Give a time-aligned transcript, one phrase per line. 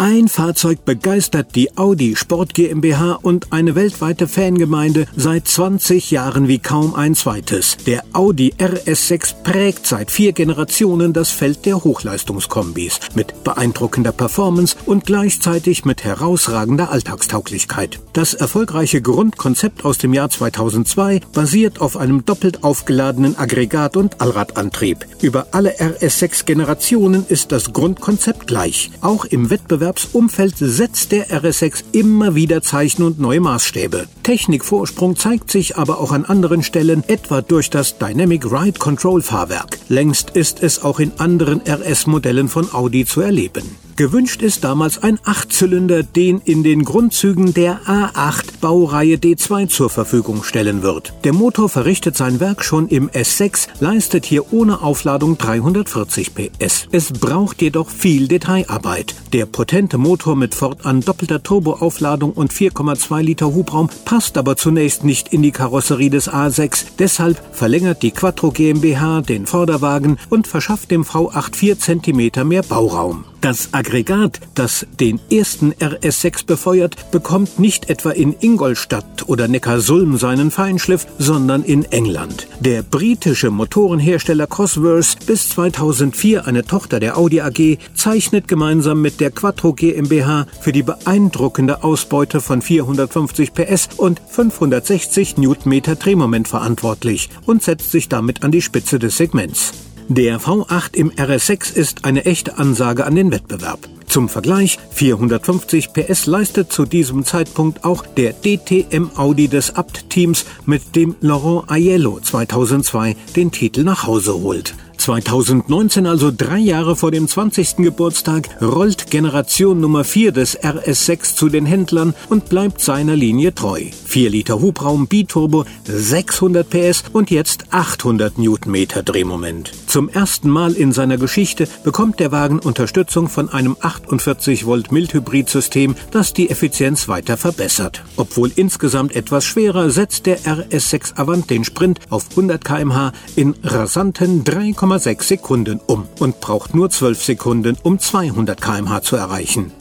[0.00, 6.60] Ein Fahrzeug begeistert die Audi Sport GmbH und eine weltweite Fangemeinde seit 20 Jahren wie
[6.60, 7.78] kaum ein zweites.
[7.84, 15.04] Der Audi RS6 prägt seit vier Generationen das Feld der Hochleistungskombis mit beeindruckender Performance und
[15.04, 17.98] gleichzeitig mit herausragender Alltagstauglichkeit.
[18.12, 25.04] Das erfolgreiche Grundkonzept aus dem Jahr 2002 basiert auf einem doppelt aufgeladenen Aggregat- und Allradantrieb.
[25.22, 28.92] Über alle RS6-Generationen ist das Grundkonzept gleich.
[29.00, 34.06] Auch im Wettbewerb Wettbewerbsumfeld setzt der RS6 immer wieder Zeichen und neue Maßstäbe.
[34.22, 39.78] Technikvorsprung zeigt sich aber auch an anderen Stellen, etwa durch das Dynamic Ride Control Fahrwerk.
[39.88, 43.87] Längst ist es auch in anderen RS-Modellen von Audi zu erleben.
[43.98, 50.44] Gewünscht ist damals ein Achtzylinder, den in den Grundzügen der A8 Baureihe D2 zur Verfügung
[50.44, 51.14] stellen wird.
[51.24, 56.86] Der Motor verrichtet sein Werk schon im S6, leistet hier ohne Aufladung 340 PS.
[56.92, 59.16] Es braucht jedoch viel Detailarbeit.
[59.32, 65.32] Der potente Motor mit fortan doppelter Turboaufladung und 4,2 Liter Hubraum passt aber zunächst nicht
[65.32, 66.84] in die Karosserie des A6.
[67.00, 73.24] Deshalb verlängert die Quattro GmbH den Vorderwagen und verschafft dem V8 4 cm mehr Bauraum.
[73.40, 80.50] Das Aggregat, das den ersten RS6 befeuert, bekommt nicht etwa in Ingolstadt oder Neckarsulm seinen
[80.50, 82.48] Feinschliff, sondern in England.
[82.60, 89.30] Der britische Motorenhersteller Cosworth, bis 2004 eine Tochter der Audi AG, zeichnet gemeinsam mit der
[89.30, 97.62] Quattro GmbH für die beeindruckende Ausbeute von 450 PS und 560 Newtonmeter Drehmoment verantwortlich und
[97.62, 99.87] setzt sich damit an die Spitze des Segments.
[100.10, 103.80] Der V8 im RS6 ist eine echte Ansage an den Wettbewerb.
[104.06, 110.96] Zum Vergleich, 450 PS leistet zu diesem Zeitpunkt auch der DTM Audi des Abt-Teams, mit
[110.96, 114.74] dem Laurent Aiello 2002 den Titel nach Hause holt.
[115.08, 117.76] 2019, also drei Jahre vor dem 20.
[117.76, 123.84] Geburtstag, rollt Generation Nummer 4 des RS6 zu den Händlern und bleibt seiner Linie treu.
[124.04, 129.72] 4 Liter Hubraum, Biturbo, 600 PS und jetzt 800 Newtonmeter Drehmoment.
[129.86, 135.94] Zum ersten Mal in seiner Geschichte bekommt der Wagen Unterstützung von einem 48 Volt Mildhybridsystem,
[136.10, 138.04] das die Effizienz weiter verbessert.
[138.18, 144.44] Obwohl insgesamt etwas schwerer, setzt der RS6 Avant den Sprint auf 100 kmh in rasanten
[144.44, 149.72] 3,5 0,6 Sekunden um und braucht nur 12 Sekunden, um 200 km/h zu erreichen.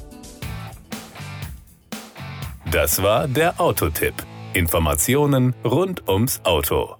[2.71, 4.13] Das war der Autotipp.
[4.53, 6.95] Informationen rund ums Auto.